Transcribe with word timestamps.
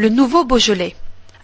Le 0.00 0.08
nouveau 0.08 0.46
Beaujolais. 0.46 0.96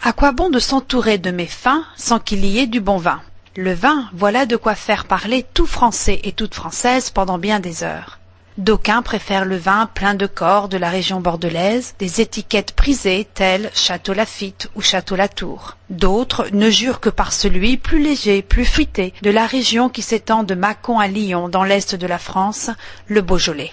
À 0.02 0.14
quoi 0.14 0.32
bon 0.32 0.48
de 0.48 0.58
s'entourer 0.58 1.18
de 1.18 1.30
mes 1.30 1.44
fins 1.44 1.84
sans 1.94 2.18
qu'il 2.18 2.42
y 2.42 2.58
ait 2.58 2.66
du 2.66 2.80
bon 2.80 2.96
vin? 2.96 3.20
Le 3.54 3.74
vin, 3.74 4.08
voilà 4.14 4.46
de 4.46 4.56
quoi 4.56 4.74
faire 4.74 5.04
parler 5.04 5.44
tout 5.52 5.66
Français 5.66 6.20
et 6.24 6.32
toute 6.32 6.54
Française 6.54 7.10
pendant 7.10 7.36
bien 7.36 7.60
des 7.60 7.84
heures. 7.84 8.18
D'aucuns 8.56 9.02
préfèrent 9.02 9.44
le 9.44 9.58
vin 9.58 9.90
plein 9.92 10.14
de 10.14 10.24
corps 10.24 10.70
de 10.70 10.78
la 10.78 10.88
région 10.88 11.20
bordelaise, 11.20 11.96
des 11.98 12.22
étiquettes 12.22 12.72
prisées 12.72 13.28
telles 13.34 13.70
Château 13.74 14.14
Lafite 14.14 14.70
ou 14.74 14.80
Château 14.80 15.16
Latour. 15.16 15.76
D'autres 15.90 16.46
ne 16.52 16.70
jurent 16.70 17.00
que 17.00 17.10
par 17.10 17.34
celui 17.34 17.76
plus 17.76 18.02
léger, 18.02 18.40
plus 18.40 18.64
fruité, 18.64 19.12
de 19.20 19.28
la 19.28 19.44
région 19.44 19.90
qui 19.90 20.00
s'étend 20.00 20.44
de 20.44 20.54
Mâcon 20.54 20.98
à 20.98 21.08
Lyon 21.08 21.50
dans 21.50 21.64
l'est 21.64 21.94
de 21.94 22.06
la 22.06 22.18
France, 22.18 22.70
le 23.06 23.20
Beaujolais. 23.20 23.72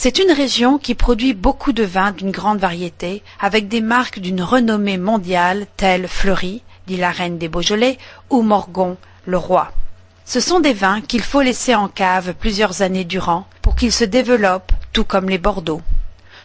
C'est 0.00 0.20
une 0.20 0.30
région 0.30 0.78
qui 0.78 0.94
produit 0.94 1.34
beaucoup 1.34 1.72
de 1.72 1.82
vins 1.82 2.12
d'une 2.12 2.30
grande 2.30 2.60
variété, 2.60 3.20
avec 3.40 3.66
des 3.66 3.80
marques 3.80 4.20
d'une 4.20 4.42
renommée 4.42 4.96
mondiale 4.96 5.66
telles 5.76 6.06
Fleury, 6.06 6.62
dit 6.86 6.96
la 6.96 7.10
reine 7.10 7.36
des 7.36 7.48
Beaujolais, 7.48 7.98
ou 8.30 8.42
Morgon, 8.42 8.96
le 9.26 9.36
roi. 9.36 9.72
Ce 10.24 10.38
sont 10.38 10.60
des 10.60 10.72
vins 10.72 11.00
qu'il 11.00 11.20
faut 11.20 11.40
laisser 11.40 11.74
en 11.74 11.88
cave 11.88 12.34
plusieurs 12.38 12.80
années 12.80 13.04
durant 13.04 13.48
pour 13.60 13.74
qu'ils 13.74 13.90
se 13.90 14.04
développent, 14.04 14.70
tout 14.92 15.02
comme 15.02 15.28
les 15.28 15.36
Bordeaux. 15.36 15.82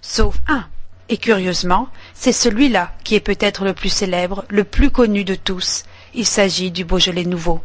Sauf 0.02 0.36
un, 0.48 0.66
et 1.09 1.17
curieusement, 1.17 1.90
c'est 2.16 2.31
celui-là 2.31 2.92
qui 3.04 3.14
est 3.14 3.20
peut-être 3.20 3.66
le 3.66 3.73
plus 3.73 3.90
célèbre, 3.90 4.45
le 4.50 4.64
plus 4.64 4.90
connu 4.90 5.23
de 5.26 5.36
tous. 5.36 5.84
Il 6.16 6.26
s'agit 6.26 6.72
du 6.72 6.86
Beaujolais 6.86 7.26
nouveau. 7.26 7.62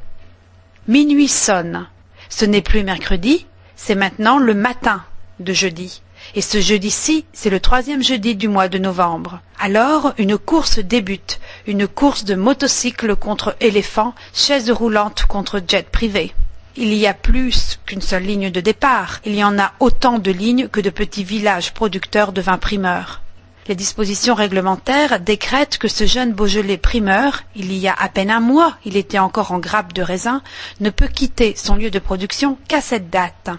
Minuit 0.87 1.29
sonne. 1.29 1.89
Ce 2.29 2.45
n'est 2.45 2.61
plus 2.61 2.85
mercredi, 2.85 3.47
c'est 3.75 3.95
maintenant 3.95 4.39
le 4.39 4.53
matin 4.53 5.03
de 5.41 5.53
jeudi. 5.53 6.03
Et 6.35 6.41
ce 6.41 6.61
jeudi-ci, 6.61 7.25
c'est 7.33 7.51
le 7.51 7.61
troisième 7.61 8.03
jeudi 8.03 8.35
du 8.35 8.49
mois 8.49 8.69
de 8.69 8.79
novembre. 8.79 9.41
Alors, 9.59 10.13
une 10.19 10.39
course 10.39 10.79
débute, 10.79 11.41
une 11.67 11.89
course 11.89 12.25
de 12.25 12.35
motocycles 12.35 13.17
contre 13.17 13.57
éléphants, 13.61 14.15
chaises 14.35 14.71
roulantes 14.71 15.25
contre 15.27 15.61
jet 15.67 15.89
privé. 15.89 16.35
Il 16.77 16.95
y 16.95 17.07
a 17.07 17.15
plus 17.15 17.81
qu'une 17.87 18.03
seule 18.03 18.23
ligne 18.23 18.51
de 18.51 18.61
départ, 18.61 19.21
il 19.25 19.35
y 19.35 19.43
en 19.43 19.59
a 19.59 19.73
autant 19.81 20.19
de 20.19 20.31
lignes 20.31 20.69
que 20.69 20.81
de 20.81 20.91
petits 20.91 21.25
villages 21.25 21.73
producteurs 21.73 22.33
de 22.33 22.41
vins 22.41 22.59
primeurs. 22.59 23.23
Les 23.69 23.75
dispositions 23.75 24.35
réglementaires 24.35 25.21
décrètent 25.21 25.77
que 25.77 25.89
ce 25.89 26.07
jeune 26.07 26.33
Beaujolais 26.33 26.79
primeur, 26.79 27.43
il 27.55 27.73
y 27.75 27.87
a 27.87 27.93
à 27.93 28.09
peine 28.09 28.31
un 28.31 28.41
mois, 28.41 28.79
il 28.85 28.97
était 28.97 29.19
encore 29.19 29.53
en 29.53 29.59
grappe 29.59 29.93
de 29.93 30.01
raisin, 30.03 30.41
ne 30.81 30.89
peut 30.89 31.09
quitter 31.09 31.55
son 31.55 31.75
lieu 31.75 31.91
de 31.91 31.99
production 31.99 32.57
qu'à 32.67 32.81
cette 32.81 33.11
date. 33.11 33.51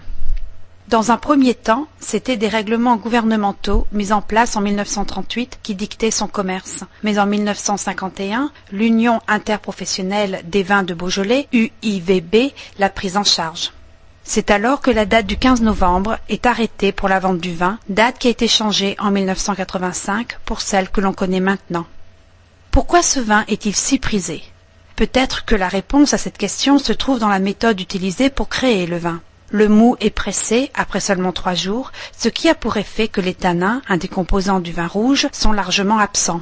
Dans 0.90 1.12
un 1.12 1.18
premier 1.18 1.54
temps, 1.54 1.86
c'étaient 2.00 2.36
des 2.36 2.48
règlements 2.48 2.96
gouvernementaux 2.96 3.86
mis 3.92 4.10
en 4.10 4.20
place 4.20 4.56
en 4.56 4.60
1938 4.60 5.60
qui 5.62 5.76
dictaient 5.76 6.10
son 6.10 6.26
commerce. 6.26 6.82
Mais 7.04 7.20
en 7.20 7.26
1951, 7.26 8.50
l'Union 8.72 9.20
interprofessionnelle 9.28 10.40
des 10.46 10.64
vins 10.64 10.82
de 10.82 10.92
Beaujolais, 10.92 11.46
UIVB, 11.52 12.52
l'a 12.80 12.90
prise 12.90 13.16
en 13.16 13.22
charge. 13.22 13.70
C'est 14.24 14.50
alors 14.50 14.80
que 14.80 14.90
la 14.90 15.06
date 15.06 15.26
du 15.26 15.36
15 15.36 15.62
novembre 15.62 16.18
est 16.28 16.44
arrêtée 16.44 16.90
pour 16.90 17.08
la 17.08 17.20
vente 17.20 17.38
du 17.38 17.54
vin, 17.54 17.78
date 17.88 18.18
qui 18.18 18.26
a 18.26 18.32
été 18.32 18.48
changée 18.48 18.96
en 18.98 19.12
1985 19.12 20.40
pour 20.44 20.60
celle 20.60 20.90
que 20.90 21.00
l'on 21.00 21.12
connaît 21.12 21.38
maintenant. 21.38 21.86
Pourquoi 22.72 23.02
ce 23.02 23.20
vin 23.20 23.44
est-il 23.46 23.76
si 23.76 24.00
prisé? 24.00 24.42
Peut-être 24.96 25.44
que 25.44 25.54
la 25.54 25.68
réponse 25.68 26.14
à 26.14 26.18
cette 26.18 26.36
question 26.36 26.80
se 26.80 26.92
trouve 26.92 27.20
dans 27.20 27.28
la 27.28 27.38
méthode 27.38 27.80
utilisée 27.80 28.28
pour 28.28 28.48
créer 28.48 28.88
le 28.88 28.98
vin. 28.98 29.20
Le 29.52 29.68
mou 29.68 29.96
est 29.98 30.10
pressé 30.10 30.70
après 30.74 31.00
seulement 31.00 31.32
trois 31.32 31.54
jours, 31.54 31.90
ce 32.16 32.28
qui 32.28 32.48
a 32.48 32.54
pour 32.54 32.76
effet 32.76 33.08
que 33.08 33.20
les 33.20 33.34
tanins, 33.34 33.82
un 33.88 33.96
des 33.96 34.06
composants 34.06 34.60
du 34.60 34.70
vin 34.70 34.86
rouge, 34.86 35.26
sont 35.32 35.50
largement 35.50 35.98
absents. 35.98 36.40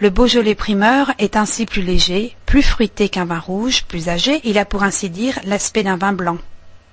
Le 0.00 0.10
Beaujolais 0.10 0.56
primeur 0.56 1.12
est 1.18 1.36
ainsi 1.36 1.64
plus 1.64 1.82
léger, 1.82 2.34
plus 2.46 2.62
fruité 2.62 3.08
qu'un 3.08 3.24
vin 3.24 3.38
rouge, 3.38 3.84
plus 3.84 4.08
âgé, 4.08 4.40
il 4.42 4.58
a 4.58 4.64
pour 4.64 4.82
ainsi 4.82 5.10
dire 5.10 5.38
l'aspect 5.44 5.84
d'un 5.84 5.96
vin 5.96 6.12
blanc. 6.12 6.38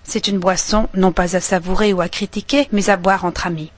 C'est 0.03 0.27
une 0.27 0.37
boisson 0.39 0.89
non 0.93 1.11
pas 1.11 1.35
à 1.35 1.39
savourer 1.39 1.91
ou 1.91 2.01
à 2.01 2.09
critiquer, 2.09 2.67
mais 2.71 2.89
à 2.89 2.97
boire 2.97 3.25
entre 3.25 3.47
amis. 3.47 3.71